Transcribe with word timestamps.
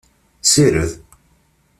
Sired! 0.49 0.97